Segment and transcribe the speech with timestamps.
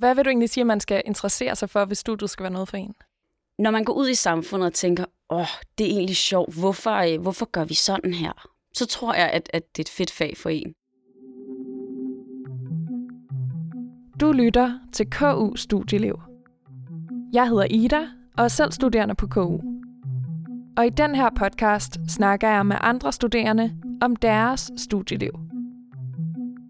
[0.00, 2.52] Hvad vil du egentlig sige, at man skal interessere sig for, hvis studiet skal være
[2.52, 2.94] noget for en?
[3.58, 5.46] Når man går ud i samfundet og tænker, åh,
[5.78, 8.48] det er egentlig sjovt, hvorfor, øh, hvorfor gør vi sådan her?
[8.74, 10.74] Så tror jeg, at, at det er et fedt fag for en.
[14.20, 16.20] Du lytter til KU Studieliv.
[17.32, 18.00] Jeg hedder Ida
[18.36, 19.60] og er selv studerende på KU.
[20.76, 25.32] Og i den her podcast snakker jeg med andre studerende om deres studieliv.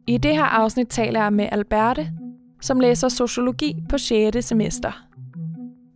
[0.06, 2.12] I det her afsnit taler jeg med Alberte,
[2.60, 4.44] som læser sociologi på 6.
[4.44, 5.06] semester.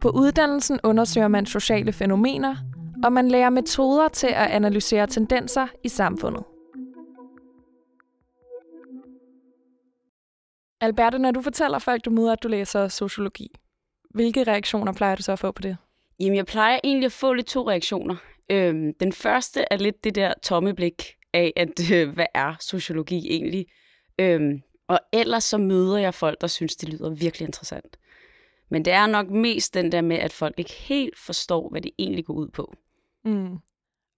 [0.01, 2.57] På uddannelsen undersøger man sociale fænomener,
[3.05, 6.45] og man lærer metoder til at analysere tendenser i samfundet.
[10.81, 13.49] Alberte, når du fortæller folk, du møder, at du læser sociologi,
[14.11, 15.77] hvilke reaktioner plejer du så at få på det?
[16.21, 18.17] Jamen, jeg plejer egentlig at få lidt to reaktioner.
[18.51, 21.03] Øhm, den første er lidt det der tomme blik
[21.35, 23.67] af, at øh, hvad er sociologi egentlig?
[24.19, 27.99] Øhm, og ellers så møder jeg folk, der synes, det lyder virkelig interessant.
[28.69, 31.91] Men det er nok mest den der med, at folk ikke helt forstår, hvad det
[31.99, 32.75] egentlig går ud på.
[33.25, 33.59] Mm.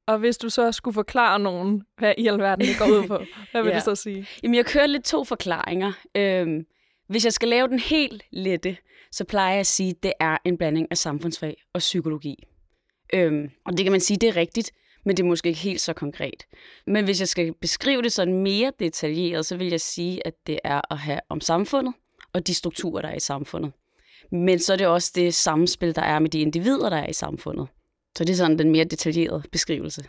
[0.06, 3.18] Og hvis du så skulle forklare nogen, hvad i alverden det går ud på,
[3.52, 3.78] hvad vil ja.
[3.78, 4.26] du så sige?
[4.42, 5.92] Jamen, jeg kører lidt to forklaringer.
[6.14, 6.66] Øhm,
[7.08, 8.76] hvis jeg skal lave den helt lette,
[9.12, 12.44] så plejer jeg at sige, at det er en blanding af samfundsfag og psykologi.
[13.14, 14.72] Øhm, og det kan man sige, det er rigtigt,
[15.06, 16.46] men det er måske ikke helt så konkret.
[16.86, 20.58] Men hvis jeg skal beskrive det sådan mere detaljeret, så vil jeg sige, at det
[20.64, 21.94] er at have om samfundet
[22.32, 23.72] og de strukturer, der er i samfundet.
[24.32, 27.12] Men så er det også det samspil, der er med de individer, der er i
[27.12, 27.68] samfundet.
[28.16, 30.04] Så det er sådan den mere detaljerede beskrivelse.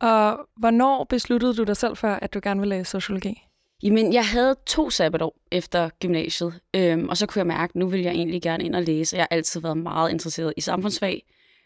[0.00, 3.42] Og hvornår besluttede du dig selv for, at du gerne ville læse sociologi?
[3.82, 7.88] Jamen, jeg havde to sabbatår efter gymnasiet, øhm, og så kunne jeg mærke, at nu
[7.88, 9.16] vil jeg egentlig gerne ind og læse.
[9.16, 11.22] Jeg har altid været meget interesseret i samfundsfag.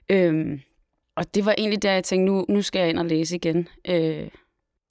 [0.08, 0.60] Øhm,
[1.16, 3.68] og det var egentlig der, jeg tænkte, nu, nu skal jeg ind og læse igen.
[3.88, 4.28] Øh.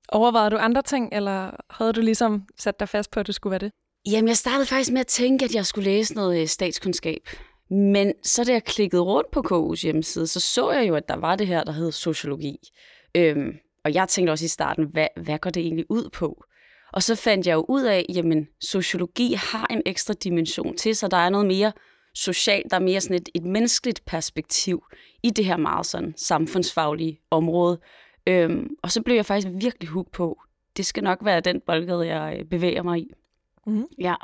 [0.10, 3.52] Overvejede du andre ting, eller havde du ligesom sat dig fast på, at du skulle
[3.52, 3.72] være det?
[4.12, 7.22] Jamen, jeg startede faktisk med at tænke, at jeg skulle læse noget øh, statskundskab.
[7.70, 11.16] Men så da jeg klikkede rundt på KU's hjemmeside, så så jeg jo, at der
[11.16, 12.58] var det her, der hed sociologi.
[13.16, 13.54] Øhm,
[13.86, 16.44] og jeg tænkte også i starten, hvad, hvad går det egentlig ud på?
[16.94, 21.12] Og så fandt jeg jo ud af, jamen sociologi har en ekstra dimension til sig.
[21.12, 21.72] Der er noget mere
[22.14, 24.84] socialt, der er mere sådan et, et menneskeligt perspektiv
[25.24, 27.80] i det her meget sådan samfundsfaglige område.
[28.28, 30.42] Øhm, og så blev jeg faktisk virkelig hooked på,
[30.78, 33.12] det skal nok være den boldgade, jeg øh, bevæger mig i.
[33.68, 33.88] Mm-hmm.
[34.00, 34.16] Ja.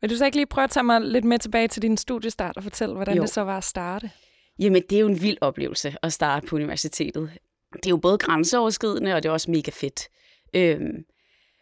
[0.00, 2.56] Vil du så ikke lige prøve at tage mig lidt med tilbage til din studiestart
[2.56, 3.22] og fortælle, hvordan jo.
[3.22, 4.10] det så var at starte?
[4.58, 7.30] Jamen, det er jo en vild oplevelse at starte på universitetet.
[7.72, 10.08] Det er jo både grænseoverskridende, og det er også mega fedt.
[10.54, 11.04] Øhm,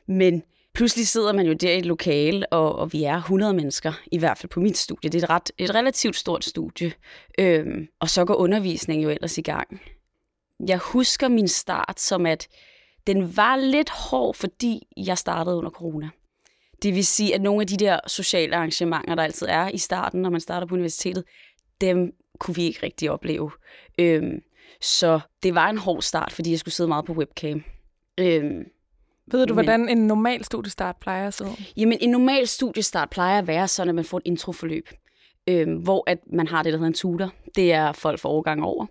[0.08, 0.42] men
[0.74, 4.18] pludselig sidder man jo der i et lokale, og, og vi er 100 mennesker, i
[4.18, 5.10] hvert fald på mit studie.
[5.10, 6.92] Det er et, ret, et relativt stort studie.
[7.38, 9.80] Øhm, og så går undervisningen jo ellers i gang.
[10.68, 12.48] Jeg husker min start som, at
[13.06, 16.08] den var lidt hård, fordi jeg startede under corona.
[16.82, 20.22] Det vil sige, at nogle af de der sociale arrangementer, der altid er i starten,
[20.22, 21.24] når man starter på universitetet,
[21.80, 23.50] dem kunne vi ikke rigtig opleve.
[23.98, 24.42] Øhm,
[24.80, 27.64] så det var en hård start, fordi jeg skulle sidde meget på webcam.
[28.20, 28.64] Øhm,
[29.26, 31.44] ved du, hvordan en normal studiestart plejer at se
[31.76, 34.88] Jamen, en normal studiestart plejer at være sådan, at man får et introforløb,
[35.48, 37.32] øhm, hvor at man har det, der hedder en tutor.
[37.56, 38.86] Det er folk for overgang over,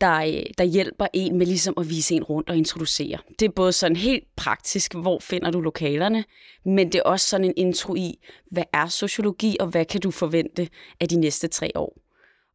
[0.00, 3.18] der, øh, der hjælper en med ligesom at vise en rundt og introducere.
[3.38, 6.24] Det er både sådan helt praktisk, hvor finder du lokalerne,
[6.64, 8.14] men det er også sådan en intro i,
[8.50, 10.68] hvad er sociologi, og hvad kan du forvente
[11.00, 11.98] af de næste tre år.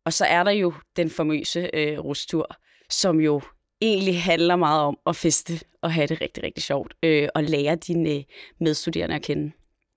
[0.06, 2.47] Og så er der jo den famøse øh, rustur,
[2.89, 3.41] som jo
[3.83, 7.75] egentlig handler meget om at feste og have det rigtig, rigtig sjovt, øh, og lære
[7.75, 8.23] dine øh,
[8.59, 9.51] medstuderende at kende.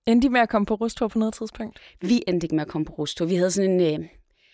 [0.06, 1.78] Endte de med at komme på rustur på noget tidspunkt?
[2.00, 3.26] Vi endte ikke med at komme på rustur.
[3.26, 4.00] Vi havde sådan en...
[4.00, 4.08] Øh,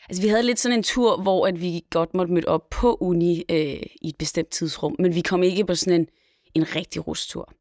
[0.09, 2.98] altså, vi havde lidt sådan en tur, hvor at vi godt måtte møde op på
[3.00, 6.09] uni øh, i et bestemt tidsrum, men vi kom ikke på sådan en,
[6.54, 7.53] en rigtig rustur.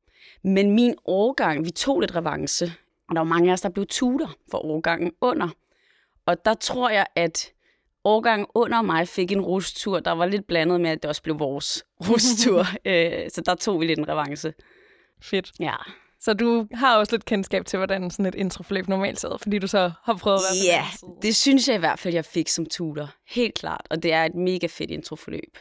[0.44, 2.74] Men min årgang, vi tog lidt revanche,
[3.10, 5.50] og der var mange af os, der blev tutor for årgangen under.
[6.26, 7.52] Og der tror jeg, at
[8.04, 11.40] årgang under mig fik en rustur, der var lidt blandet med, at det også blev
[11.40, 12.66] vores rustur.
[12.86, 14.54] øh, så der tog vi lidt en revanche.
[15.22, 15.52] Fedt.
[15.60, 15.76] Ja.
[16.20, 19.68] Så du har også lidt kendskab til, hvordan sådan et introforløb normalt ser fordi du
[19.68, 20.86] så har prøvet at være Ja,
[21.22, 23.10] det synes jeg i hvert fald, jeg fik som tutor.
[23.28, 23.88] Helt klart.
[23.90, 25.58] Og det er et mega fedt introforløb.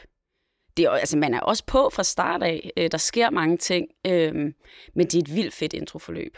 [0.77, 2.71] Det er, altså, man er også på fra start af.
[2.77, 4.33] Øh, der sker mange ting, øh,
[4.95, 6.37] men det er et vildt fedt introforløb.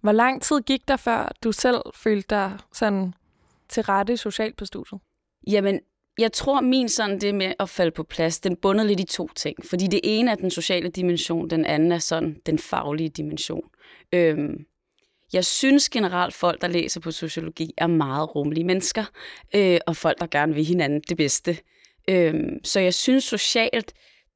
[0.00, 3.14] Hvor lang tid gik der, før du selv følte dig sådan
[3.74, 5.00] til rette socialt på studiet?
[5.46, 5.80] Jamen,
[6.18, 9.28] jeg tror, min sådan det med at falde på plads, den bunder lidt i to
[9.36, 9.56] ting.
[9.64, 13.64] Fordi det ene er den sociale dimension, den anden er sådan den faglige dimension.
[14.12, 14.66] Øhm,
[15.32, 19.04] jeg synes generelt, folk, der læser på sociologi, er meget rummelige mennesker,
[19.54, 21.56] øh, og folk, der gerne vil hinanden det bedste.
[22.08, 23.92] Øhm, så jeg synes socialt,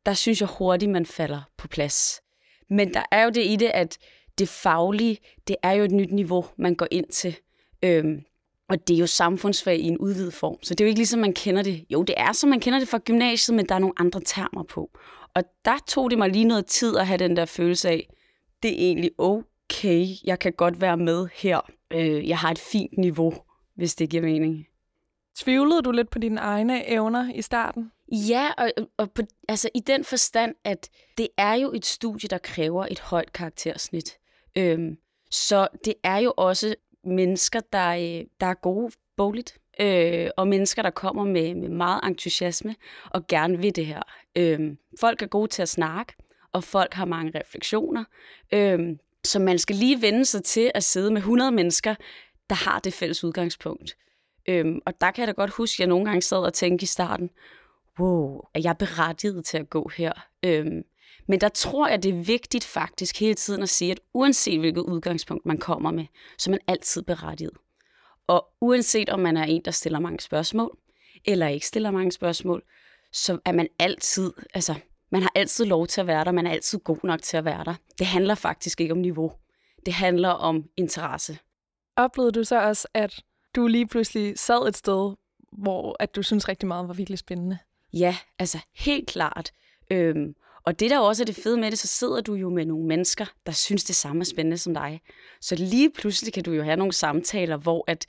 [0.07, 2.23] der synes jeg hurtigt, man falder på plads.
[2.71, 3.99] Men der er jo det i det, at
[4.39, 5.19] det faglige,
[5.49, 7.37] det er jo et nyt niveau, man går ind til.
[7.85, 8.25] Øhm,
[8.69, 11.21] og det er jo samfundsfag i en udvidet form, så det er jo ikke ligesom
[11.21, 11.85] man kender det.
[11.91, 14.63] Jo, det er som man kender det fra gymnasiet, men der er nogle andre termer
[14.63, 14.91] på.
[15.35, 18.09] Og der tog det mig lige noget tid at have den der følelse af,
[18.63, 21.61] det er egentlig okay, jeg kan godt være med her.
[21.93, 23.35] Øh, jeg har et fint niveau,
[23.77, 24.67] hvis det giver mening.
[25.37, 27.91] Tvivlede du lidt på dine egne evner i starten?
[28.13, 32.39] Ja, og, og på, altså i den forstand, at det er jo et studie, der
[32.39, 34.19] kræver et højt karaktersnit.
[34.57, 34.97] Øhm,
[35.31, 36.75] så det er jo også
[37.09, 42.01] mennesker, der, øh, der er gode bogligt, øh, og mennesker, der kommer med, med meget
[42.05, 42.77] entusiasme
[43.11, 44.03] og gerne vil det her.
[44.37, 46.15] Øh, folk er gode til at snakke,
[46.53, 48.05] og folk har mange refleksioner.
[48.55, 48.79] Øh,
[49.25, 51.95] så man skal lige vende sig til at sidde med 100 mennesker,
[52.51, 53.97] der har det fælles udgangspunkt.
[54.49, 56.83] Øhm, og der kan jeg da godt huske, at jeg nogle gange sad og tænkte
[56.83, 57.31] i starten,
[58.01, 60.13] wow, er jeg berettiget til at gå her?
[60.45, 60.83] Øhm,
[61.29, 64.81] men der tror jeg, det er vigtigt faktisk hele tiden at sige, at uanset hvilket
[64.83, 66.07] udgangspunkt man kommer med,
[66.39, 67.53] så er man altid berettiget.
[68.27, 70.79] Og uanset om man er en, der stiller mange spørgsmål,
[71.25, 72.63] eller ikke stiller mange spørgsmål,
[73.13, 74.75] så er man altid, altså,
[75.11, 77.45] man har altid lov til at være der, man er altid god nok til at
[77.45, 77.75] være der.
[77.99, 79.33] Det handler faktisk ikke om niveau.
[79.87, 81.39] Det handler om interesse.
[81.97, 83.21] Oplevede du så også, at
[83.57, 85.15] du lige pludselig sad et sted,
[85.53, 87.59] hvor at du synes rigtig meget var virkelig spændende?
[87.93, 89.51] Ja, altså helt klart.
[89.91, 90.35] Øhm,
[90.65, 92.87] og det der også er det fede med det, så sidder du jo med nogle
[92.87, 95.01] mennesker, der synes det samme er spændende som dig.
[95.41, 98.07] Så lige pludselig kan du jo have nogle samtaler, hvor at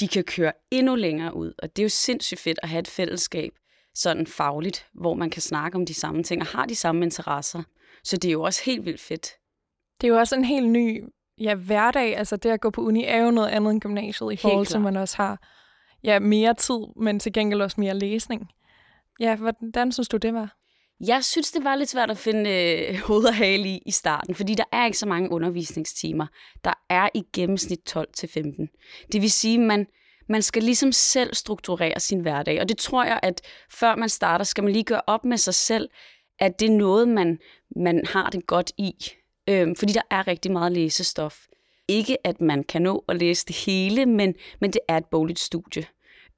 [0.00, 1.52] de kan køre endnu længere ud.
[1.58, 3.52] Og det er jo sindssygt fedt at have et fællesskab,
[3.94, 7.62] sådan fagligt, hvor man kan snakke om de samme ting og har de samme interesser.
[8.04, 9.28] Så det er jo også helt vildt fedt.
[10.00, 11.04] Det er jo også en helt ny
[11.38, 12.16] ja, hverdag.
[12.16, 14.76] Altså det at gå på uni er jo noget andet end gymnasiet i forhold til,
[14.76, 15.38] at man også har
[16.04, 18.48] ja, mere tid, men til gengæld også mere læsning.
[19.20, 20.56] Ja, hvordan synes du, det var?
[21.06, 24.34] Jeg synes, det var lidt svært at finde øh, hoved og hale i i starten,
[24.34, 26.26] fordi der er ikke så mange undervisningstimer.
[26.64, 29.06] Der er i gennemsnit 12-15.
[29.12, 29.86] Det vil sige, at man,
[30.28, 34.44] man skal ligesom selv strukturere sin hverdag, og det tror jeg, at før man starter,
[34.44, 35.88] skal man lige gøre op med sig selv,
[36.38, 37.38] at det er noget, man,
[37.76, 38.94] man har det godt i.
[39.48, 41.38] Øhm, fordi der er rigtig meget læsestof.
[41.88, 45.38] Ikke at man kan nå at læse det hele, men, men det er et bogligt
[45.38, 45.86] studie.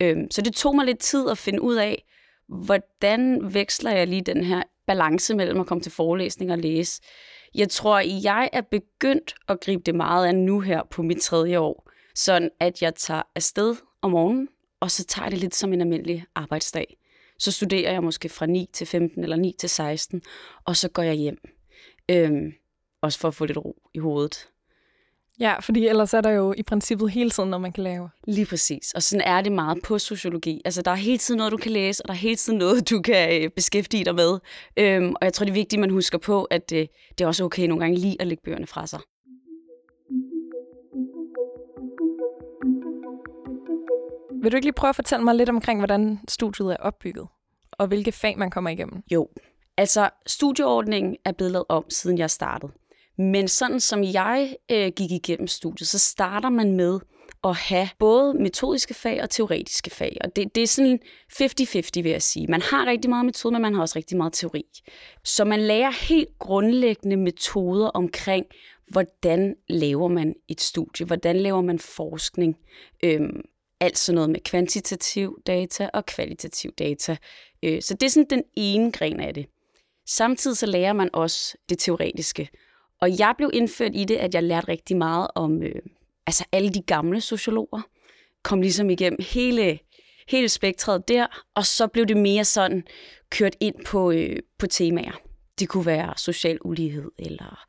[0.00, 2.04] Øhm, så det tog mig lidt tid at finde ud af,
[2.48, 7.02] hvordan veksler jeg lige den her balance mellem at komme til forelæsning og læse.
[7.54, 11.58] Jeg tror, jeg er begyndt at gribe det meget an nu her på mit tredje
[11.58, 14.48] år, sådan at jeg tager afsted om morgenen,
[14.80, 16.96] og så tager det lidt som en almindelig arbejdsdag.
[17.38, 20.22] Så studerer jeg måske fra 9 til 15 eller 9 til 16,
[20.64, 21.38] og så går jeg hjem.
[22.10, 22.52] Øhm,
[23.02, 24.48] også for at få lidt ro i hovedet.
[25.40, 28.10] Ja, fordi ellers er der jo i princippet hele tiden noget, man kan lave.
[28.26, 28.92] Lige præcis.
[28.94, 30.62] Og sådan er det meget på sociologi.
[30.64, 32.90] Altså, der er hele tiden noget, du kan læse, og der er hele tiden noget,
[32.90, 34.38] du kan øh, beskæftige dig med.
[34.76, 36.86] Øhm, og jeg tror, det er vigtigt, at man husker på, at øh,
[37.18, 39.00] det er også okay nogle gange lige at lægge bøgerne fra sig.
[44.42, 47.26] Vil du ikke lige prøve at fortælle mig lidt omkring, hvordan studiet er opbygget,
[47.72, 49.02] og hvilke fag man kommer igennem?
[49.12, 49.28] Jo,
[49.76, 52.72] altså studieordningen er blevet lavet om, siden jeg startede.
[53.18, 57.00] Men sådan som jeg øh, gik igennem studiet, så starter man med
[57.44, 60.16] at have både metodiske fag og teoretiske fag.
[60.20, 61.00] Og det, det er sådan
[61.32, 62.46] 50-50, vil jeg sige.
[62.46, 64.64] Man har rigtig meget metode, men man har også rigtig meget teori.
[65.24, 68.46] Så man lærer helt grundlæggende metoder omkring,
[68.86, 72.56] hvordan laver man et studie, hvordan laver man forskning.
[73.04, 73.40] Øhm,
[73.80, 77.16] altså noget med kvantitativ data og kvalitativ data.
[77.62, 79.46] Øh, så det er sådan den ene gren af det.
[80.06, 82.48] Samtidig så lærer man også det teoretiske.
[83.02, 85.82] Og jeg blev indført i det, at jeg lærte rigtig meget om øh,
[86.26, 87.80] altså alle de gamle sociologer.
[88.42, 89.78] Kom ligesom igennem hele,
[90.28, 92.84] hele spektret der, og så blev det mere sådan
[93.30, 95.12] kørt ind på, øh, på temaer.
[95.58, 97.66] Det kunne være social ulighed eller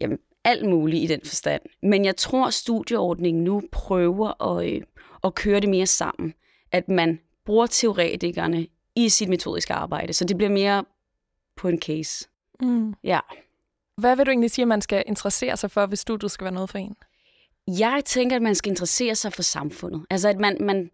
[0.00, 1.62] jamen, alt muligt i den forstand.
[1.82, 4.82] Men jeg tror, at studieordningen nu prøver at, øh,
[5.24, 6.34] at køre det mere sammen.
[6.72, 8.66] At man bruger teoretikerne
[8.96, 10.84] i sit metodiske arbejde, så det bliver mere
[11.56, 12.28] på en case.
[12.60, 12.94] Mm.
[13.04, 13.20] Ja.
[14.00, 16.54] Hvad vil du egentlig sige, at man skal interessere sig for, hvis studiet skal være
[16.54, 16.96] noget for en?
[17.78, 20.06] Jeg tænker, at man skal interessere sig for samfundet.
[20.10, 20.90] Altså, at man, man,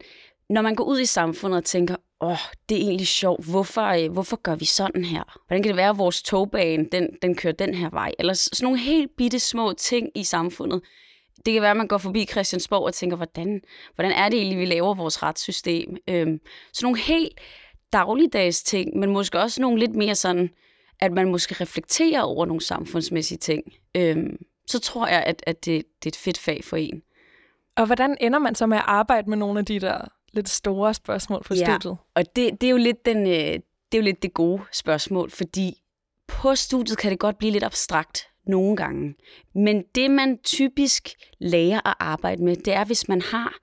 [0.50, 3.82] når man går ud i samfundet og tænker, åh, oh, det er egentlig sjovt, hvorfor,
[3.82, 5.40] øh, hvorfor gør vi sådan her?
[5.46, 8.12] Hvordan kan det være, at vores togbane, den, den kører den her vej?
[8.18, 10.82] Eller sådan nogle helt bitte små ting i samfundet.
[11.46, 13.60] Det kan være, at man går forbi Christiansborg og tænker, hvordan,
[13.94, 15.96] hvordan er det egentlig, vi laver vores retssystem?
[16.08, 16.40] Øhm,
[16.72, 17.40] sådan nogle helt
[17.92, 20.50] dagligdags ting, men måske også nogle lidt mere sådan,
[21.00, 23.62] at man måske reflekterer over nogle samfundsmæssige ting.
[23.96, 24.36] Øhm,
[24.66, 27.02] så tror jeg, at, at det, det er et fedt fag for en.
[27.76, 29.98] Og hvordan ender man så med at arbejde med nogle af de der
[30.32, 31.96] lidt store spørgsmål på ja, studiet?
[32.14, 33.60] og det, det, er jo lidt den, øh,
[33.92, 35.82] det er jo lidt det gode spørgsmål, fordi
[36.26, 39.14] på studiet kan det godt blive lidt abstrakt nogle gange.
[39.54, 43.54] Men det, man typisk lærer at arbejde med, det er, hvis man har,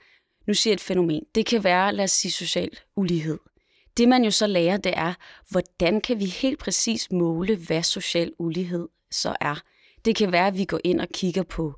[0.47, 3.39] nu siger jeg et fænomen, det kan være, lad os sige, social ulighed.
[3.97, 5.13] Det man jo så lærer, det er,
[5.49, 9.61] hvordan kan vi helt præcis måle, hvad social ulighed så er.
[10.05, 11.73] Det kan være, at vi går ind og kigger på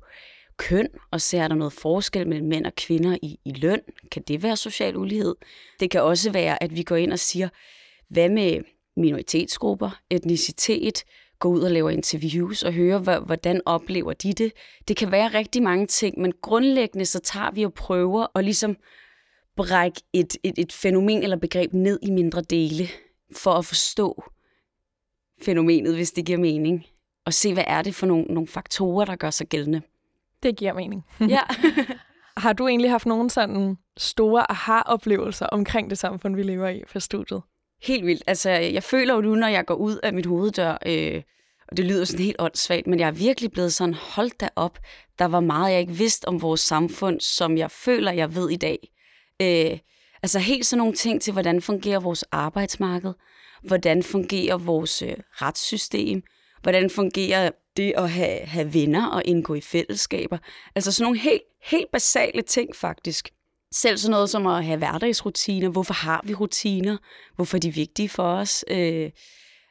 [0.56, 3.80] køn, og ser, er der noget forskel mellem mænd og kvinder i, i løn?
[4.12, 5.34] Kan det være social ulighed?
[5.80, 7.48] Det kan også være, at vi går ind og siger,
[8.08, 8.60] hvad med
[8.96, 11.04] minoritetsgrupper, etnicitet,
[11.38, 14.52] går ud og laver interviews og hører, hvordan oplever de det.
[14.88, 18.76] Det kan være rigtig mange ting, men grundlæggende så tager vi og prøver at ligesom
[19.56, 22.88] brække et, et, et fænomen eller begreb ned i mindre dele,
[23.36, 24.24] for at forstå
[25.42, 26.86] fænomenet, hvis det giver mening.
[27.24, 29.82] Og se, hvad er det for nogle, nogle faktorer, der gør sig gældende.
[30.42, 31.04] Det giver mening.
[31.20, 31.40] ja.
[32.36, 36.98] Har du egentlig haft nogle sådan store aha-oplevelser omkring det samfund, vi lever i for
[36.98, 37.42] studiet?
[37.82, 38.22] Helt vildt.
[38.26, 41.22] Altså, jeg føler jo nu, når jeg går ud af mit hoveddør, øh,
[41.68, 44.78] og det lyder sådan helt åndssvagt, men jeg er virkelig blevet sådan, hold da op,
[45.18, 48.56] der var meget, jeg ikke vidste om vores samfund, som jeg føler, jeg ved i
[48.56, 48.92] dag.
[49.42, 49.78] Øh,
[50.22, 53.12] altså helt sådan nogle ting til, hvordan fungerer vores arbejdsmarked,
[53.62, 56.22] hvordan fungerer vores øh, retssystem,
[56.62, 60.38] hvordan fungerer det at have, have venner og indgå i fællesskaber.
[60.74, 63.28] Altså sådan nogle helt, helt basale ting faktisk.
[63.72, 65.68] Selv sådan noget som at have hverdagsrutiner.
[65.68, 66.96] Hvorfor har vi rutiner?
[67.36, 68.64] Hvorfor er de vigtige for os?
[68.70, 69.10] Øh,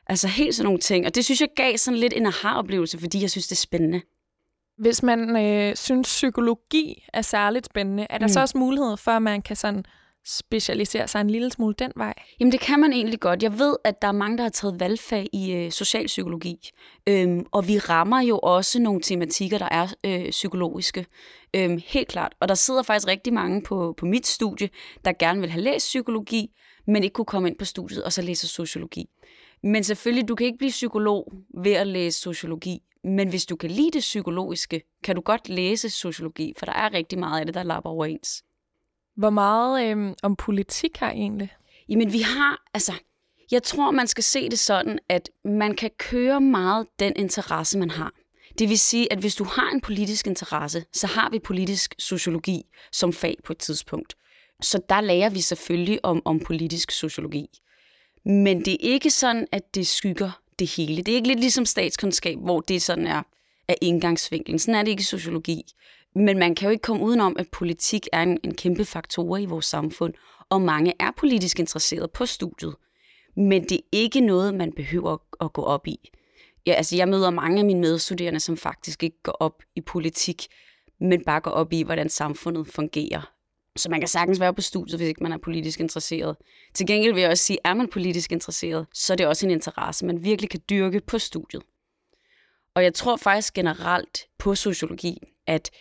[0.08, 1.06] altså helt sådan nogle ting.
[1.06, 4.02] Og det synes jeg gav sådan lidt en aha-oplevelse, fordi jeg synes, det er spændende.
[4.78, 8.30] Hvis man øh, synes, psykologi er særligt spændende, er der mm.
[8.30, 9.86] så også mulighed for, at man kan sådan
[10.26, 12.14] specialisere sig en lille smule den vej?
[12.40, 13.44] Jamen det kan man egentlig godt.
[13.44, 16.70] Jeg ved, at der er mange, der har taget valgfag i øh, socialpsykologi,
[17.08, 21.06] øhm, og vi rammer jo også nogle tematikker, der er øh, psykologiske.
[21.54, 22.36] Øhm, helt klart.
[22.40, 24.70] Og der sidder faktisk rigtig mange på, på mit studie,
[25.06, 26.52] der gerne vil have læst psykologi,
[26.88, 29.06] men ikke kunne komme ind på studiet og så læse sociologi.
[29.64, 33.72] Men selvfølgelig, du kan ikke blive psykolog ved at læse sociologi, men hvis du kan
[33.72, 37.56] lide det psykologiske, kan du godt læse sociologi, for der er rigtig meget af det,
[37.56, 38.44] der lapper overens.
[39.16, 41.54] Hvor meget øh, om politik har I egentlig?
[41.90, 42.94] Jamen vi har, altså,
[43.52, 47.90] jeg tror, man skal se det sådan, at man kan køre meget den interesse, man
[47.90, 48.14] har.
[48.60, 52.62] Det vil sige, at hvis du har en politisk interesse, så har vi politisk sociologi
[52.92, 54.16] som fag på et tidspunkt.
[54.62, 57.48] Så der lærer vi selvfølgelig om, om politisk sociologi.
[58.26, 60.98] Men det er ikke sådan, at det skygger det hele.
[60.98, 63.24] Det er ikke lidt ligesom statskundskab, hvor det sådan er,
[63.68, 64.60] er indgangsvinklen.
[64.60, 65.62] Sådan er det ikke i sociologi.
[66.16, 69.46] Men man kan jo ikke komme udenom, at politik er en, en kæmpe faktor i
[69.46, 70.14] vores samfund,
[70.50, 72.76] og mange er politisk interesseret på studiet.
[73.36, 76.10] Men det er ikke noget, man behøver at gå op i.
[76.66, 80.48] Ja, altså jeg møder mange af mine medstuderende, som faktisk ikke går op i politik,
[81.00, 83.35] men bare går op i, hvordan samfundet fungerer.
[83.76, 86.36] Så man kan sagtens være på studiet, hvis ikke man er politisk interesseret.
[86.74, 89.52] Til gengæld vil jeg også sige, er man politisk interesseret, så er det også en
[89.52, 91.64] interesse, man virkelig kan dyrke på studiet.
[92.76, 95.18] Og jeg tror faktisk generelt på sociologi,
[95.48, 95.72] at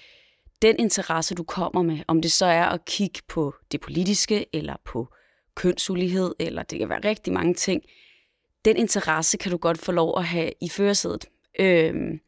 [0.63, 4.77] den interesse, du kommer med, om det så er at kigge på det politiske, eller
[4.85, 5.09] på
[5.55, 7.83] kønsulighed, eller det kan være rigtig mange ting,
[8.65, 11.25] den interesse kan du godt få lov at have i førersædet.
[11.61, 12.21] Øhm,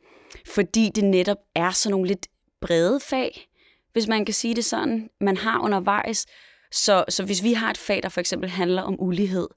[0.46, 2.26] fordi det netop er sådan nogle lidt
[2.60, 3.48] brede fag,
[3.96, 6.26] hvis man kan sige det sådan, man har undervejs.
[6.72, 9.48] Så, så hvis vi har et fag, der for eksempel handler om ulighed,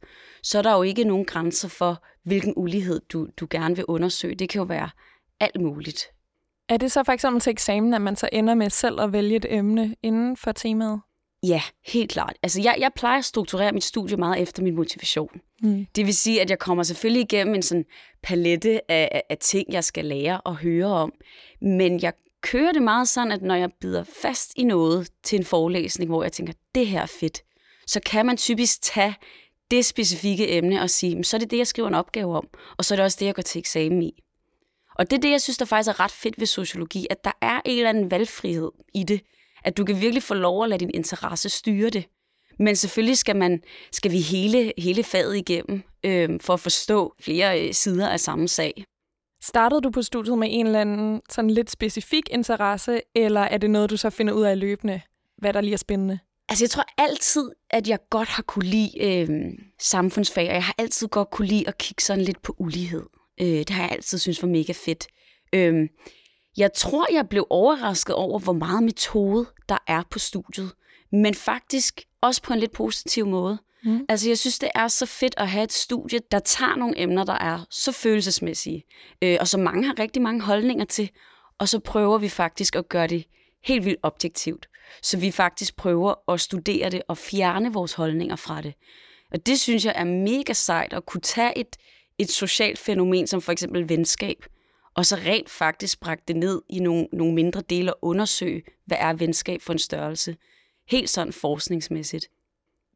[0.43, 4.35] så er der jo ikke nogen grænser for, hvilken ulighed du, du gerne vil undersøge.
[4.35, 4.89] Det kan jo være
[5.39, 6.07] alt muligt.
[6.69, 9.35] Er det så for eksempel til eksamen, at man så ender med selv at vælge
[9.35, 11.01] et emne inden for temaet?
[11.43, 12.35] Ja, helt klart.
[12.43, 15.41] Altså, jeg, jeg plejer at strukturere mit studie meget efter min motivation.
[15.61, 15.85] Mm.
[15.95, 17.85] Det vil sige, at jeg kommer selvfølgelig igennem en sådan
[18.23, 21.13] palette af, af, af ting, jeg skal lære og høre om.
[21.61, 25.45] Men jeg kører det meget sådan, at når jeg bider fast i noget til en
[25.45, 27.41] forelæsning, hvor jeg tænker, det her er fedt,
[27.87, 29.15] så kan man typisk tage
[29.71, 32.85] det specifikke emne og sige, så er det det, jeg skriver en opgave om, og
[32.85, 34.23] så er det også det, jeg går til eksamen i.
[34.95, 37.31] Og det er det, jeg synes, der faktisk er ret fedt ved sociologi, at der
[37.41, 39.21] er en eller anden valgfrihed i det.
[39.63, 42.05] At du kan virkelig få lov at lade din interesse styre det.
[42.59, 47.67] Men selvfølgelig skal, man, skal vi hele, hele faget igennem øh, for at forstå flere
[47.67, 48.83] øh, sider af samme sag.
[49.41, 53.69] Startede du på studiet med en eller anden sådan lidt specifik interesse, eller er det
[53.69, 55.01] noget, du så finder ud af løbende,
[55.37, 56.19] hvad der lige er spændende?
[56.49, 59.29] Altså jeg tror altid, at jeg godt har kunne lide øh,
[59.79, 63.03] samfundsfag, og jeg har altid godt kunne lide at kigge sådan lidt på ulighed.
[63.41, 65.07] Øh, det har jeg altid synes var mega fedt.
[65.53, 65.89] Øh,
[66.57, 70.71] jeg tror, jeg blev overrasket over, hvor meget metode der er på studiet.
[71.11, 73.57] Men faktisk også på en lidt positiv måde.
[73.83, 74.05] Mm.
[74.09, 77.23] Altså, jeg synes, det er så fedt at have et studie, der tager nogle emner,
[77.23, 78.83] der er så følelsesmæssige,
[79.21, 81.09] øh, og som mange har rigtig mange holdninger til,
[81.57, 83.25] og så prøver vi faktisk at gøre det
[83.63, 84.69] helt vildt objektivt.
[85.01, 88.73] Så vi faktisk prøver at studere det og fjerne vores holdninger fra det.
[89.31, 91.77] Og det synes jeg er mega sejt at kunne tage et,
[92.17, 94.45] et socialt fænomen som for eksempel venskab,
[94.95, 98.97] og så rent faktisk bragte det ned i nogle, nogle mindre dele og undersøge, hvad
[98.99, 100.35] er venskab for en størrelse.
[100.87, 102.29] Helt sådan forskningsmæssigt.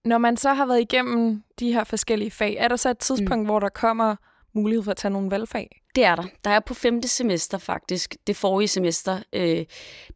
[0.06, 3.40] Når man så har været igennem de her forskellige fag, er der så et tidspunkt,
[3.40, 3.46] mm.
[3.46, 4.16] hvor der kommer
[4.54, 5.82] mulighed for at tage nogle valgfag?
[5.96, 6.24] Det er der.
[6.44, 9.20] Der er på femte semester faktisk, det forrige semester.
[9.34, 9.66] Øh,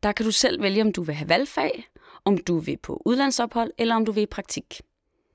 [0.04, 1.84] der kan du selv vælge, om du vil have valgfag,
[2.26, 4.82] om du vil på udlandsophold, eller om du vil i praktik.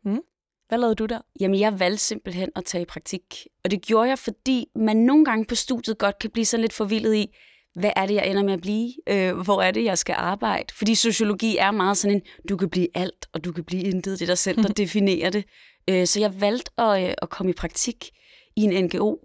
[0.05, 0.21] Mm.
[0.69, 1.21] Hvad lavede du der?
[1.41, 3.47] Jamen, jeg valgte simpelthen at tage i praktik.
[3.65, 6.73] Og det gjorde jeg, fordi man nogle gange på studiet godt kan blive sådan lidt
[6.73, 7.37] forvildet i,
[7.75, 8.93] hvad er det, jeg ender med at blive?
[9.09, 10.75] Øh, hvor er det, jeg skal arbejde?
[10.75, 14.19] Fordi sociologi er meget sådan en, du kan blive alt, og du kan blive intet.
[14.19, 15.45] Det er dig selv, der definerer det.
[15.91, 18.11] Øh, så jeg valgte at, øh, at komme i praktik
[18.57, 19.17] i en NGO,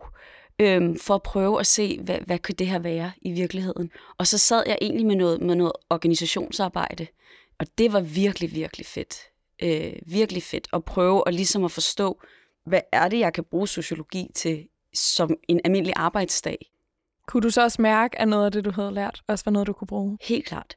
[0.59, 3.91] øh, for at prøve at se, hvad, hvad kan det her være i virkeligheden.
[4.17, 7.07] Og så sad jeg egentlig med noget, med noget organisationsarbejde,
[7.59, 9.17] og det var virkelig, virkelig fedt.
[9.63, 12.21] Øh, virkelig fedt at prøve at ligesom at forstå,
[12.65, 16.71] hvad er det, jeg kan bruge sociologi til som en almindelig arbejdsdag.
[17.27, 19.67] Kunne du så også mærke, at noget af det, du havde lært, også var noget,
[19.67, 20.17] du kunne bruge?
[20.21, 20.75] Helt klart.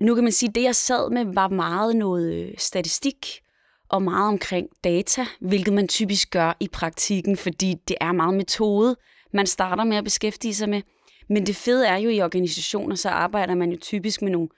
[0.00, 3.40] Nu kan man sige, at det, jeg sad med, var meget noget øh, statistik
[3.88, 8.96] og meget omkring data, hvilket man typisk gør i praktikken, fordi det er meget metode,
[9.32, 10.82] man starter med at beskæftige sig med.
[11.28, 14.48] Men det fede er jo i organisationer, så arbejder man jo typisk med nogle,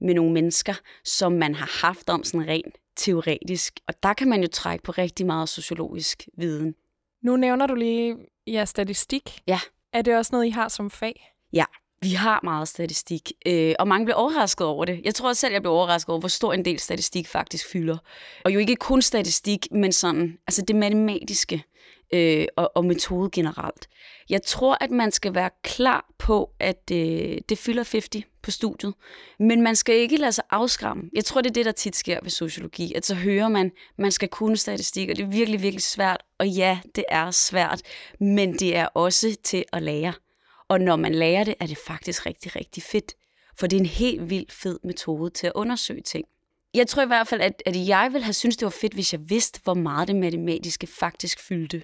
[0.00, 3.80] med nogle mennesker, som man har haft om sådan rent teoretisk.
[3.88, 6.74] Og der kan man jo trække på rigtig meget sociologisk viden.
[7.22, 8.16] Nu nævner du lige
[8.46, 9.40] ja, statistik.
[9.46, 9.60] Ja.
[9.92, 11.34] Er det også noget, I har som fag?
[11.52, 11.64] Ja,
[12.02, 15.00] vi har meget statistik, øh, og mange bliver overrasket over det.
[15.04, 17.96] Jeg tror også selv, jeg bliver overrasket over, hvor stor en del statistik faktisk fylder.
[18.44, 21.64] Og jo ikke kun statistik, men sådan, altså det matematiske
[22.14, 23.88] øh, og, og metode generelt.
[24.30, 28.08] Jeg tror, at man skal være klar på, at øh, det fylder 50
[28.42, 28.94] på studiet.
[29.38, 31.02] Men man skal ikke lade sig afskræmme.
[31.12, 32.94] Jeg tror, det er det, der tit sker ved sociologi.
[32.94, 36.22] At så hører man, man skal kunne statistik, og det er virkelig, virkelig svært.
[36.38, 37.82] Og ja, det er svært,
[38.20, 40.12] men det er også til at lære.
[40.68, 43.14] Og når man lærer det, er det faktisk rigtig, rigtig fedt.
[43.58, 46.24] For det er en helt vildt fed metode til at undersøge ting.
[46.74, 49.12] Jeg tror i hvert fald, at, at jeg ville have syntes, det var fedt, hvis
[49.12, 51.82] jeg vidste, hvor meget det matematiske faktisk fyldte.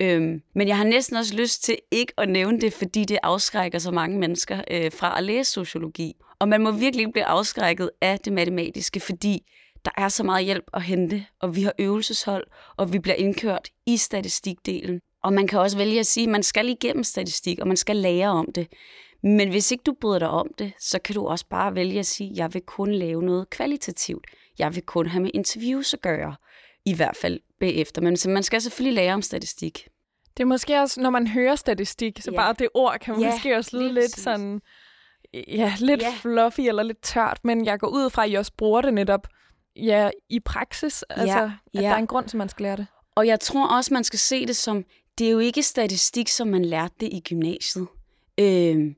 [0.00, 3.78] Øhm, men jeg har næsten også lyst til ikke at nævne det, fordi det afskrækker
[3.78, 6.12] så mange mennesker øh, fra at læse sociologi.
[6.38, 9.42] Og man må virkelig ikke blive afskrækket af det matematiske, fordi
[9.84, 13.68] der er så meget hjælp at hente, og vi har øvelseshold, og vi bliver indkørt
[13.86, 15.00] i statistikdelen.
[15.24, 17.96] Og man kan også vælge at sige, at man skal igennem statistik, og man skal
[17.96, 18.66] lære om det.
[19.22, 22.06] Men hvis ikke du bryder dig om det, så kan du også bare vælge at
[22.06, 24.26] sige, at jeg vil kun lave noget kvalitativt.
[24.58, 26.36] Jeg vil kun have med interviews at gøre,
[26.84, 28.02] i hvert fald bagefter.
[28.02, 29.88] Men man skal selvfølgelig lære om statistik.
[30.36, 32.36] Det er måske også, når man hører statistik, så ja.
[32.36, 34.60] bare det ord kan ja, måske også lyde lidt sådan,
[35.34, 36.12] ja, lidt ja.
[36.20, 39.28] fluffy eller lidt tørt, men jeg går ud fra, at I også bruger det netop
[39.76, 41.44] ja, i praksis, altså ja,
[41.74, 42.86] at der er en grund til, man skal lære det.
[43.14, 44.84] Og jeg tror også, man skal se det som,
[45.18, 47.86] det er jo ikke statistik, som man lærte det i gymnasiet.
[48.38, 48.94] Øh,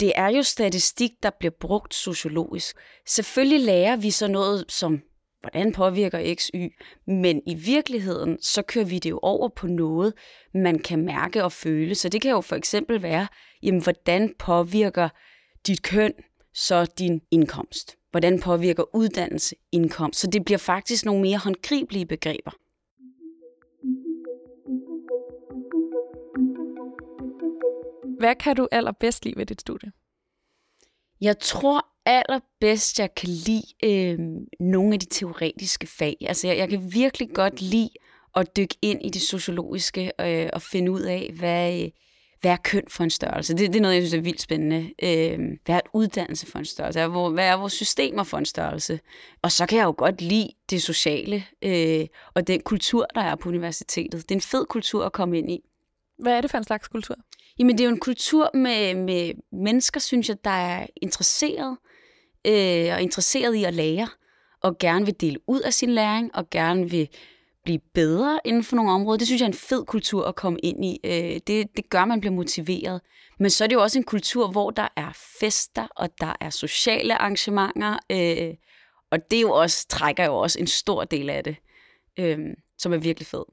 [0.00, 2.76] det er jo statistik, der bliver brugt sociologisk.
[3.06, 5.02] Selvfølgelig lærer vi så noget som,
[5.42, 6.68] hvordan påvirker X, Y,
[7.06, 10.14] men i virkeligheden, så kører vi det jo over på noget,
[10.54, 11.94] man kan mærke og føle.
[11.94, 13.26] Så det kan jo for eksempel være,
[13.62, 15.08] jamen, hvordan påvirker
[15.66, 16.12] dit køn
[16.54, 17.96] så din indkomst?
[18.10, 20.20] Hvordan påvirker uddannelse indkomst?
[20.20, 22.50] Så det bliver faktisk nogle mere håndgribelige begreber.
[28.18, 29.92] Hvad kan du allerbedst lide ved dit studie?
[31.20, 34.18] Jeg tror allerbedst, jeg kan lide øh,
[34.60, 36.16] nogle af de teoretiske fag.
[36.20, 37.90] Altså, jeg, jeg kan virkelig godt lide
[38.36, 41.88] at dykke ind i det sociologiske øh, og finde ud af, hvad,
[42.40, 43.54] hvad er køn for en størrelse.
[43.54, 44.92] Det, det er noget, jeg synes er vildt spændende.
[45.02, 47.06] Øh, hvad er uddannelse for en størrelse?
[47.06, 49.00] Hvad er vores systemer for en størrelse?
[49.42, 53.34] Og så kan jeg jo godt lide det sociale øh, og den kultur, der er
[53.34, 54.22] på universitetet.
[54.22, 55.60] Det er en fed kultur at komme ind i.
[56.18, 57.16] Hvad er det for en slags kultur?
[57.58, 61.76] Jamen, det er jo en kultur med, med mennesker, synes jeg, der er interesseret
[62.46, 64.08] øh, og interesseret i at lære,
[64.62, 67.08] og gerne vil dele ud af sin læring, og gerne vil
[67.64, 69.18] blive bedre inden for nogle områder.
[69.18, 70.98] Det synes jeg er en fed kultur at komme ind i.
[71.04, 73.00] Øh, det, det gør, at man bliver motiveret.
[73.38, 76.50] Men så er det jo også en kultur, hvor der er fester, og der er
[76.50, 78.54] sociale arrangementer, øh,
[79.10, 81.56] og det jo også trækker jo også en stor del af det,
[82.18, 82.38] øh,
[82.78, 83.44] som er virkelig fed.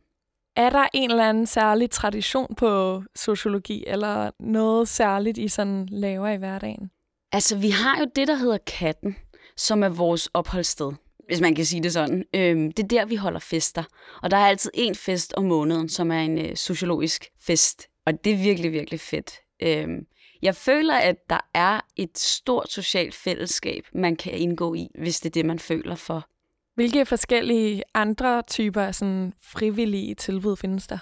[0.55, 6.27] Er der en eller anden særlig tradition på sociologi, eller noget særligt, I sådan laver
[6.27, 6.91] i hverdagen?
[7.31, 9.15] Altså, vi har jo det, der hedder katten,
[9.57, 10.91] som er vores opholdssted,
[11.27, 12.23] hvis man kan sige det sådan.
[12.35, 13.83] Øhm, det er der, vi holder fester.
[14.23, 17.87] Og der er altid en fest om måneden, som er en øh, sociologisk fest.
[18.05, 19.31] Og det er virkelig, virkelig fedt.
[19.61, 20.05] Øhm,
[20.41, 25.29] jeg føler, at der er et stort socialt fællesskab, man kan indgå i, hvis det
[25.29, 26.27] er det, man føler for.
[26.75, 30.97] Hvilke forskellige andre typer af sådan frivillige tilbud findes der?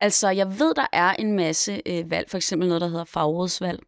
[0.00, 3.80] Altså, jeg ved, der er en masse øh, valg, for eksempel noget, der hedder fagrådsvalg,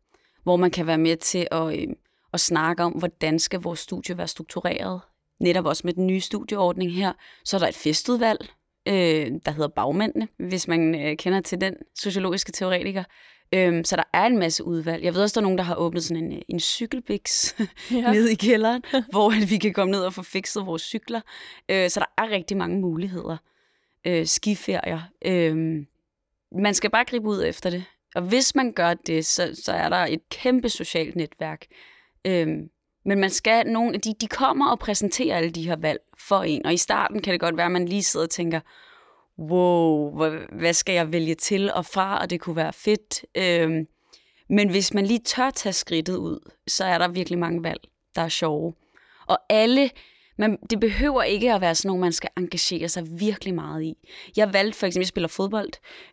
[0.48, 1.88] hvor man kan være med til at, øh,
[2.32, 5.00] at snakke om, hvordan skal vores studie være struktureret.
[5.40, 7.12] Netop også med den nye studieordning her,
[7.44, 8.48] så er der et festudvalg,
[8.88, 13.04] øh, der hedder bagmændene, hvis man øh, kender til den sociologiske teoretiker.
[13.54, 15.04] Øhm, så der er en masse udvalg.
[15.04, 17.56] Jeg ved også, der er nogen, der har åbnet sådan en, en cykelbiks
[17.90, 18.12] ja.
[18.12, 18.82] nede i kælderen,
[19.12, 21.20] hvor at vi kan komme ned og få fikset vores cykler.
[21.68, 23.36] Øh, så der er rigtig mange muligheder.
[24.06, 25.00] Øh, skiferier.
[25.24, 25.56] Øh,
[26.52, 27.84] man skal bare gribe ud efter det.
[28.18, 31.66] Og hvis man gør det, så, så er der et kæmpe socialt netværk.
[32.24, 32.70] Øhm,
[33.04, 36.66] men man skal, nogle, de, de kommer og præsenterer alle de her valg for en.
[36.66, 38.60] Og i starten kan det godt være, at man lige sidder og tænker,
[39.38, 40.10] wow,
[40.52, 43.24] hvad skal jeg vælge til og fra, og det kunne være fedt.
[43.34, 43.86] Øhm,
[44.48, 47.80] men hvis man lige tør tage skridtet ud, så er der virkelig mange valg,
[48.14, 48.74] der er sjove.
[49.26, 49.90] Og alle,
[50.38, 53.94] man, det behøver ikke at være sådan nogle, man skal engagere sig virkelig meget i.
[54.36, 55.70] Jeg valgte for eksempel, jeg spiller fodbold,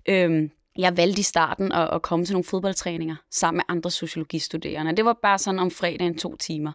[0.09, 4.95] øhm, jeg valgte i starten at, at komme til nogle fodboldtræninger sammen med andre sociologistuderende.
[4.95, 6.71] Det var bare sådan om fredagen to timer.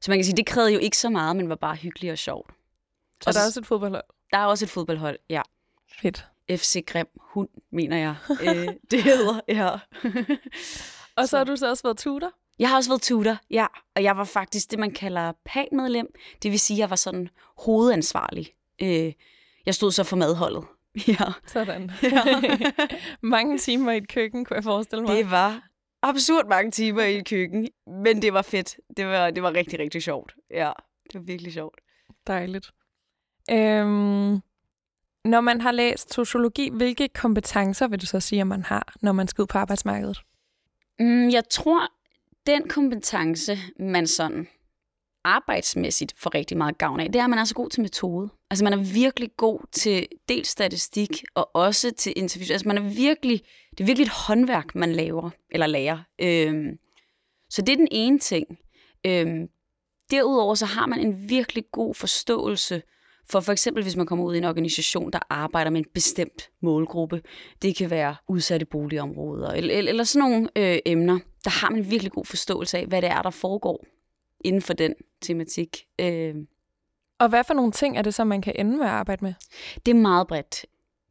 [0.00, 2.18] Så man kan sige, det krævede jo ikke så meget, men var bare hyggeligt og
[2.18, 2.50] sjovt.
[3.22, 4.04] Så og der er også et fodboldhold?
[4.30, 5.42] Der er også et fodboldhold, ja.
[6.00, 6.26] Fedt.
[6.50, 8.14] FC Grim Hund, mener jeg.
[8.46, 9.70] øh, det hedder, ja.
[11.16, 12.32] og så har du så også været tutor?
[12.58, 13.66] Jeg har også været tutor, ja.
[13.96, 16.06] Og jeg var faktisk det, man kalder PAN-medlem.
[16.42, 18.54] Det vil sige, at jeg var sådan hovedansvarlig.
[18.82, 19.12] Øh,
[19.66, 20.64] jeg stod så for madholdet.
[21.08, 21.32] Ja.
[21.46, 21.90] Sådan.
[22.02, 22.22] Ja.
[23.22, 25.16] mange timer i et køkken, kunne jeg forestille mig.
[25.16, 25.62] Det var
[26.02, 28.76] absurd mange timer i et køkken, men det var fedt.
[28.96, 30.34] Det var, det var rigtig, rigtig sjovt.
[30.50, 30.72] Ja,
[31.12, 31.80] det var virkelig sjovt.
[32.26, 32.70] Dejligt.
[33.50, 34.40] Øhm,
[35.24, 39.12] når man har læst sociologi, hvilke kompetencer vil du så sige, at man har, når
[39.12, 40.22] man skal ud på arbejdsmarkedet?
[40.98, 41.88] Mm, jeg tror,
[42.46, 44.48] den kompetence, man sådan
[45.26, 48.28] arbejdsmæssigt får rigtig meget gavn af, det er, at man er så god til metode.
[48.50, 52.50] Altså man er virkelig god til dels statistik og også til interviews.
[52.50, 55.98] Altså man er virkelig, det er virkelig et håndværk, man laver eller lærer.
[56.20, 56.78] Øhm,
[57.50, 58.46] så det er den ene ting.
[59.06, 59.48] Øhm,
[60.10, 62.82] derudover så har man en virkelig god forståelse
[63.30, 66.50] for for eksempel, hvis man kommer ud i en organisation, der arbejder med en bestemt
[66.62, 67.22] målgruppe,
[67.62, 71.90] det kan være udsatte boligområder, eller, eller, eller sådan nogle øh, emner, der har man
[71.90, 73.84] virkelig god forståelse af, hvad det er, der foregår
[74.40, 75.86] inden for den tematik.
[76.00, 76.34] Øh.
[77.18, 79.34] Og hvad for nogle ting er det så, man kan ende med at arbejde med?
[79.86, 80.66] Det er meget bredt.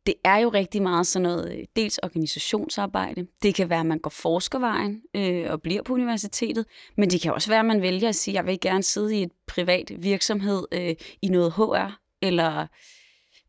[0.05, 3.27] Det er jo rigtig meget sådan noget, øh, dels organisationsarbejde.
[3.43, 6.65] Det kan være, at man går forskervejen øh, og bliver på universitetet,
[6.97, 9.17] men det kan også være, at man vælger at sige, at jeg vil gerne sidde
[9.17, 12.67] i et privat virksomhed øh, i noget HR, eller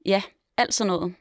[0.07, 0.23] ja,
[0.57, 1.15] alt sådan noget.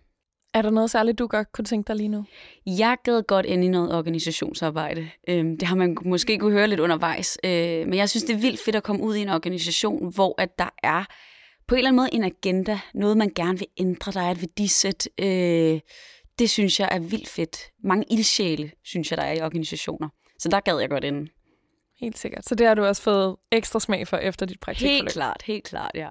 [0.55, 2.25] Er der noget særligt, du godt kunne tænke dig lige nu?
[2.65, 5.09] Jeg gad godt ind i noget organisationsarbejde.
[5.27, 7.37] Øhm, det har man måske kunne høre lidt undervejs.
[7.43, 10.35] Øh, men jeg synes, det er vildt fedt at komme ud i en organisation, hvor
[10.41, 11.05] at der er
[11.67, 14.41] på en eller anden måde en agenda, noget man gerne vil ændre, der er et
[14.41, 15.09] værdisæt.
[15.19, 15.79] Øh,
[16.39, 17.57] det synes jeg er vildt fedt.
[17.83, 20.09] Mange ildsjæle, synes jeg, der er i organisationer.
[20.39, 21.27] Så der gad jeg godt ind.
[21.99, 22.45] Helt sikkert.
[22.45, 25.01] Så det har du også fået ekstra smag for efter dit praktikforløb?
[25.01, 26.09] Helt klart, helt klart, ja.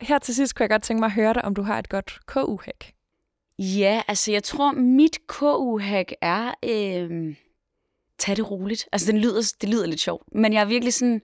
[0.00, 1.88] Her til sidst kunne jeg godt tænke mig at høre dig, om du har et
[1.88, 2.92] godt KU-hack.
[3.58, 7.36] Ja, altså jeg tror, mit KU-hack er, øh,
[8.18, 8.88] tag det roligt.
[8.92, 11.22] Altså det lyder, det lyder lidt sjovt, men jeg er virkelig sådan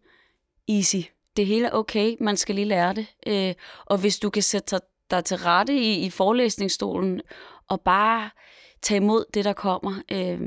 [0.69, 0.97] easy.
[1.37, 3.07] Det hele er okay, man skal lige lære det.
[3.27, 3.55] Øh,
[3.87, 7.21] og hvis du kan sætte dig til rette i, i forelæsningsstolen,
[7.69, 8.31] og bare
[8.83, 10.41] tage imod det, der kommer, øh,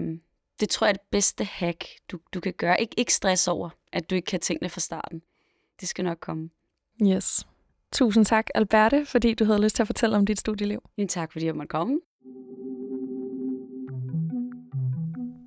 [0.60, 2.82] det tror jeg er det bedste hack, du, du kan gøre.
[2.82, 5.22] Ik- ikke stress over, at du ikke kan tænke det fra starten.
[5.80, 6.50] Det skal nok komme.
[7.04, 7.46] Yes.
[7.94, 10.80] Tusind tak, Alberte, fordi du havde lyst til at fortælle om dit studieliv.
[10.98, 12.00] Ja, tak, fordi jeg måtte komme.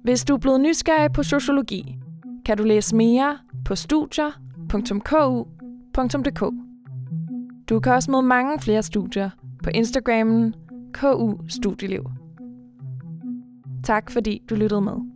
[0.05, 1.97] Hvis du er blevet nysgerrig på sociologi,
[2.47, 4.85] kan du læse mere på studier.ku.dk.
[7.69, 9.31] Du kan også møde mange flere studier
[9.63, 10.55] på Instagrammen
[10.93, 12.05] KU Studieliv.
[13.85, 15.14] Tak fordi du lyttede med.